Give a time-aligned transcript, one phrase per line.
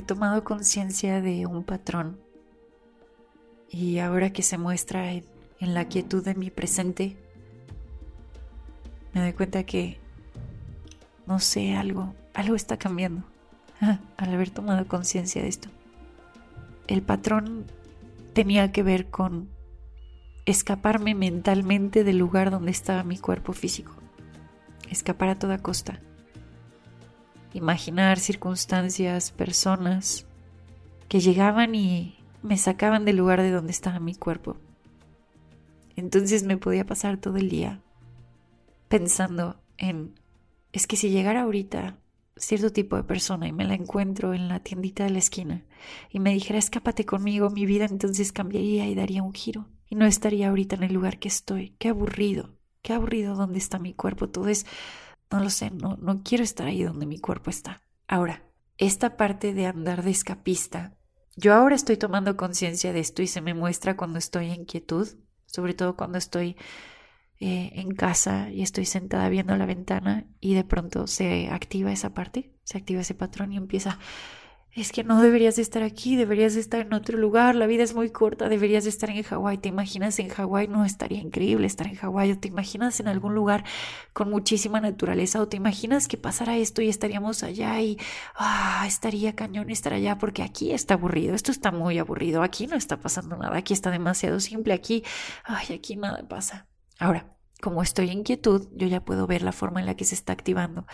[0.00, 2.18] He tomado conciencia de un patrón
[3.68, 5.24] y ahora que se muestra en,
[5.60, 7.18] la quietud de mi presente,
[9.12, 9.98] me doy cuenta que,
[11.26, 13.24] no sé, algo, algo está cambiando
[14.16, 15.68] al haber tomado conciencia de esto.
[16.86, 17.66] El patrón
[18.32, 19.50] tenía que ver con
[20.46, 23.92] escaparme mentalmente del lugar donde estaba mi cuerpo físico,
[24.88, 26.00] escapar a toda costa
[27.52, 30.26] imaginar circunstancias, personas
[31.08, 34.56] que llegaban y me sacaban del lugar de donde estaba mi cuerpo.
[35.96, 37.80] Entonces me podía pasar todo el día
[38.88, 40.14] pensando en,
[40.72, 41.98] es que si llegara ahorita
[42.36, 45.64] cierto tipo de persona y me la encuentro en la tiendita de la esquina
[46.10, 49.68] y me dijera, escápate conmigo, mi vida entonces cambiaría y daría un giro.
[49.88, 51.74] Y no estaría ahorita en el lugar que estoy.
[51.78, 54.28] Qué aburrido, qué aburrido donde está mi cuerpo.
[54.28, 54.64] Todo es
[55.30, 57.82] no lo sé, no, no quiero estar ahí donde mi cuerpo está.
[58.08, 58.44] Ahora,
[58.78, 60.96] esta parte de andar de escapista,
[61.36, 65.08] yo ahora estoy tomando conciencia de esto y se me muestra cuando estoy en quietud,
[65.46, 66.56] sobre todo cuando estoy
[67.38, 72.12] eh, en casa y estoy sentada viendo la ventana y de pronto se activa esa
[72.12, 73.98] parte, se activa ese patrón y empieza
[74.74, 77.82] es que no deberías de estar aquí, deberías de estar en otro lugar, la vida
[77.82, 80.68] es muy corta, deberías de estar en Hawái, ¿te imaginas en Hawái?
[80.68, 83.64] No, estaría increíble estar en Hawái, o te imaginas en algún lugar
[84.12, 87.98] con muchísima naturaleza, o te imaginas que pasara esto y estaríamos allá y,
[88.36, 92.76] ah, estaría cañón estar allá, porque aquí está aburrido, esto está muy aburrido, aquí no
[92.76, 95.02] está pasando nada, aquí está demasiado simple, aquí,
[95.44, 96.68] ay, aquí nada pasa.
[96.98, 100.14] Ahora, como estoy en quietud, yo ya puedo ver la forma en la que se
[100.14, 100.86] está activando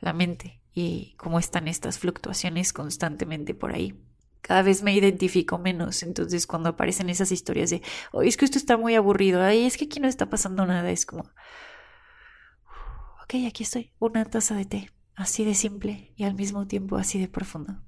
[0.00, 3.98] la mente y cómo están estas fluctuaciones constantemente por ahí.
[4.40, 7.82] Cada vez me identifico menos, entonces cuando aparecen esas historias de,
[8.12, 10.90] oh, es que esto está muy aburrido, ay, es que aquí no está pasando nada,
[10.90, 11.24] es como,
[13.22, 17.18] ok, aquí estoy, una taza de té, así de simple y al mismo tiempo así
[17.18, 17.82] de profundo.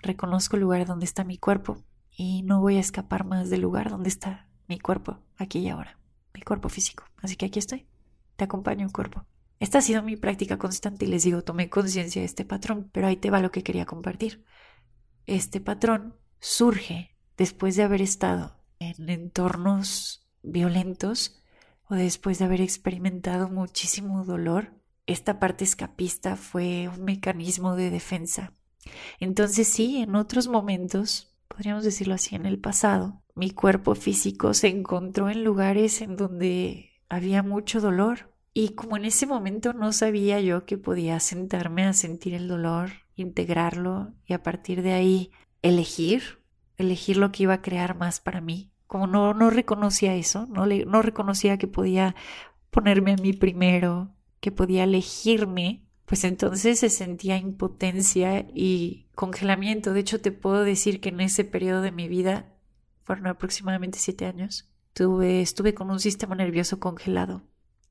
[0.00, 3.90] Reconozco el lugar donde está mi cuerpo y no voy a escapar más del lugar
[3.90, 5.98] donde está mi cuerpo, aquí y ahora,
[6.46, 7.04] cuerpo físico.
[7.20, 7.86] Así que aquí estoy,
[8.36, 9.26] te acompaño, cuerpo.
[9.58, 13.06] Esta ha sido mi práctica constante y les digo, tomé conciencia de este patrón, pero
[13.06, 14.44] ahí te va lo que quería compartir.
[15.26, 21.42] Este patrón surge después de haber estado en entornos violentos
[21.88, 24.74] o después de haber experimentado muchísimo dolor.
[25.06, 28.52] Esta parte escapista fue un mecanismo de defensa.
[29.18, 34.68] Entonces sí, en otros momentos, podríamos decirlo así, en el pasado, mi cuerpo físico se
[34.68, 40.40] encontró en lugares en donde había mucho dolor, y como en ese momento no sabía
[40.40, 45.30] yo que podía sentarme a sentir el dolor, integrarlo y a partir de ahí
[45.60, 46.40] elegir,
[46.78, 48.70] elegir lo que iba a crear más para mí.
[48.86, 52.14] Como no, no reconocía eso, no, le, no reconocía que podía
[52.70, 59.92] ponerme a mí primero, que podía elegirme, pues entonces se sentía impotencia y congelamiento.
[59.92, 62.55] De hecho, te puedo decir que en ese periodo de mi vida,
[63.06, 67.42] fueron aproximadamente siete años, tuve, estuve con un sistema nervioso congelado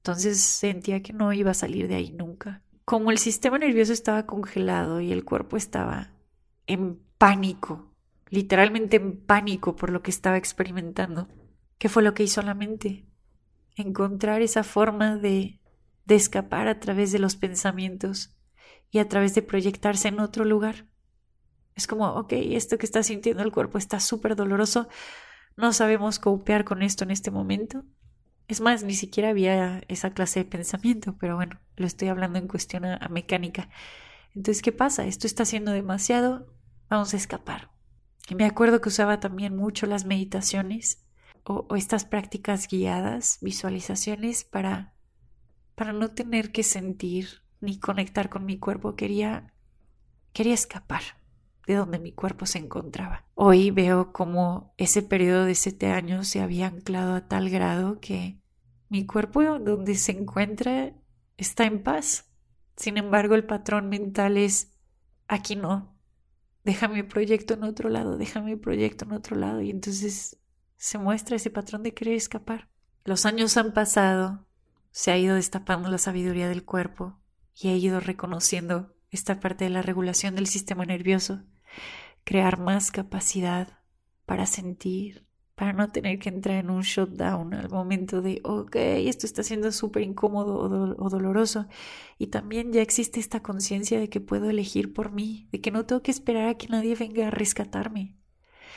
[0.00, 2.62] entonces sentía que no iba a salir de ahí nunca.
[2.86, 6.10] Como el sistema nervioso estaba congelado y el cuerpo estaba
[6.66, 7.92] en pánico,
[8.30, 11.28] literalmente en pánico por lo que estaba experimentando,
[11.76, 13.04] ¿qué fue lo que hizo la mente?
[13.76, 15.60] Encontrar esa forma de,
[16.06, 18.34] de escapar a través de los pensamientos
[18.90, 20.86] y a través de proyectarse en otro lugar.
[21.74, 24.88] Es como, ok, esto que está sintiendo el cuerpo está súper doloroso,
[25.56, 27.84] no sabemos copear con esto en este momento,
[28.50, 32.48] es más, ni siquiera había esa clase de pensamiento, pero bueno, lo estoy hablando en
[32.48, 33.68] cuestión a, mecánica.
[34.34, 35.06] Entonces, ¿qué pasa?
[35.06, 36.52] Esto está haciendo demasiado,
[36.88, 37.70] vamos a escapar.
[38.28, 41.06] Y me acuerdo que usaba también mucho las meditaciones
[41.44, 44.94] o, o estas prácticas guiadas, visualizaciones para,
[45.76, 48.96] para no tener que sentir ni conectar con mi cuerpo.
[48.96, 49.54] Quería,
[50.32, 51.19] quería escapar
[51.70, 53.24] de donde mi cuerpo se encontraba.
[53.34, 58.40] Hoy veo como ese periodo de siete años se había anclado a tal grado que
[58.88, 60.92] mi cuerpo donde se encuentra
[61.36, 62.28] está en paz.
[62.76, 64.72] Sin embargo, el patrón mental es,
[65.28, 65.96] aquí no,
[66.64, 69.60] déjame mi proyecto en otro lado, déjame mi proyecto en otro lado.
[69.60, 70.40] Y entonces
[70.76, 72.68] se muestra ese patrón de querer escapar.
[73.04, 74.46] Los años han pasado
[74.90, 77.20] se ha ido destapando la sabiduría del cuerpo
[77.54, 81.42] y he ido reconociendo esta parte de la regulación del sistema nervioso,
[82.24, 83.78] crear más capacidad
[84.26, 89.26] para sentir, para no tener que entrar en un shutdown al momento de, ok, esto
[89.26, 91.66] está siendo súper incómodo o, o, doloroso.
[92.16, 95.84] Y también ya existe esta conciencia de que puedo elegir por mí, de que no
[95.84, 98.16] tengo que esperar a que nadie venga a rescatarme.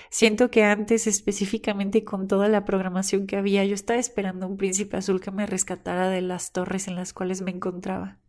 [0.09, 4.97] Siento que antes, específicamente con toda la programación que había, yo estaba esperando un príncipe
[4.97, 8.19] azul que me rescatara de las torres en las cuales me encontraba.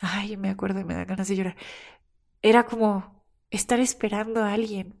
[0.00, 1.56] Ay, me acuerdo y me da ganas de llorar.
[2.40, 3.13] Era como
[3.56, 4.94] estar esperando a alguien,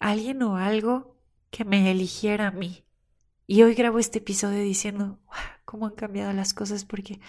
[0.00, 1.16] alguien o algo
[1.50, 2.84] que me eligiera a mí.
[3.46, 5.18] Y hoy grabo este episodio diciendo,
[5.64, 7.20] cómo han cambiado las cosas porque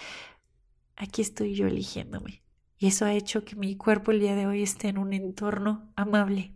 [0.95, 2.43] aquí estoy yo eligiéndome.
[2.77, 5.91] Y eso ha hecho que mi cuerpo el día de hoy esté en un entorno
[5.97, 6.53] amable.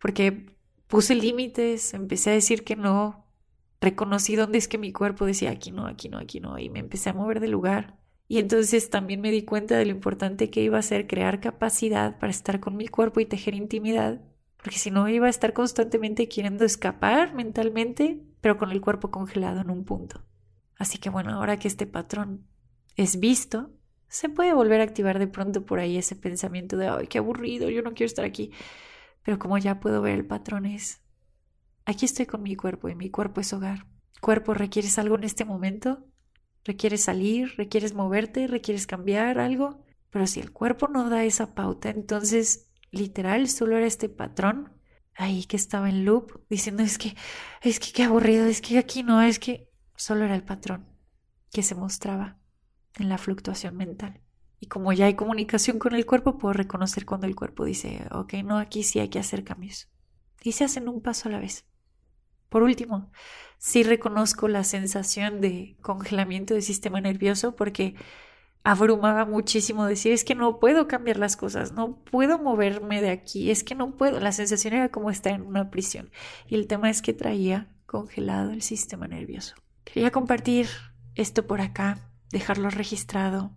[0.00, 0.56] Porque
[0.88, 3.24] puse límites, empecé a decir que no,
[3.80, 6.80] reconocí dónde es que mi cuerpo decía aquí no, aquí no, aquí no, y me
[6.80, 7.98] empecé a mover de lugar.
[8.26, 12.18] Y entonces también me di cuenta de lo importante que iba a ser crear capacidad
[12.18, 14.22] para estar con mi cuerpo y tejer intimidad,
[14.56, 19.60] porque si no iba a estar constantemente queriendo escapar mentalmente, pero con el cuerpo congelado
[19.60, 20.24] en un punto.
[20.78, 22.46] Así que bueno, ahora que este patrón
[22.96, 23.70] es visto,
[24.08, 27.68] se puede volver a activar de pronto por ahí ese pensamiento de, ay, qué aburrido,
[27.68, 28.52] yo no quiero estar aquí.
[29.22, 31.02] Pero como ya puedo ver el patrón es,
[31.84, 33.86] aquí estoy con mi cuerpo y mi cuerpo es hogar.
[34.20, 36.06] Cuerpo, ¿requieres algo en este momento?
[36.64, 37.54] ¿Requieres salir?
[37.56, 38.46] ¿Requieres moverte?
[38.46, 39.84] ¿Requieres cambiar algo?
[40.10, 44.72] Pero si el cuerpo no da esa pauta, entonces literal solo era este patrón
[45.16, 47.16] ahí que estaba en loop diciendo es que,
[47.62, 50.88] es que qué aburrido, es que aquí no, es que solo era el patrón
[51.52, 52.38] que se mostraba
[52.96, 54.20] en la fluctuación mental.
[54.60, 58.34] Y como ya hay comunicación con el cuerpo, puedo reconocer cuando el cuerpo dice, ok,
[58.44, 59.88] no, aquí sí hay que hacer cambios.
[60.42, 61.66] Y se hacen un paso a la vez.
[62.54, 63.10] Por último,
[63.58, 67.96] sí reconozco la sensación de congelamiento del sistema nervioso porque
[68.62, 73.50] abrumaba muchísimo decir es que no puedo cambiar las cosas, no puedo moverme de aquí,
[73.50, 74.20] es que no puedo.
[74.20, 76.12] La sensación era como estar en una prisión.
[76.46, 79.56] Y el tema es que traía congelado el sistema nervioso.
[79.82, 80.68] Quería compartir
[81.16, 81.98] esto por acá,
[82.30, 83.50] dejarlo registrado.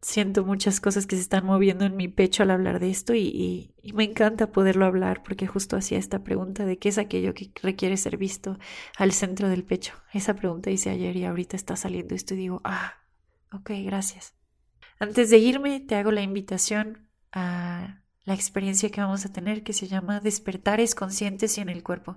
[0.00, 3.74] Siento muchas cosas que se están moviendo en mi pecho al hablar de esto y,
[3.94, 7.96] me encanta poderlo hablar porque justo hacía esta pregunta de qué es aquello que requiere
[7.96, 8.58] ser visto
[8.96, 9.94] al centro del pecho.
[10.12, 12.98] Esa pregunta hice ayer y ahorita está saliendo esto y digo, ah,
[13.52, 14.34] Ok, gracias.
[14.98, 19.72] Antes de irme, te hago la invitación a la experiencia que vamos a tener que
[19.72, 22.16] se llama Despertares conscientes y en el cuerpo.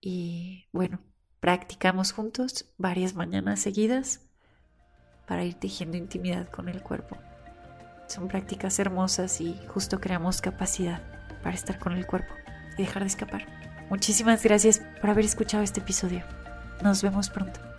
[0.00, 1.00] Y bueno,
[1.40, 4.29] practicamos juntos varias mañanas seguidas
[5.30, 7.16] para ir tejiendo intimidad con el cuerpo.
[8.08, 11.00] Son prácticas hermosas y justo creamos capacidad
[11.40, 12.34] para estar con el cuerpo
[12.76, 13.46] y dejar de escapar.
[13.90, 16.24] Muchísimas gracias por haber escuchado este episodio.
[16.82, 17.69] Nos vemos pronto.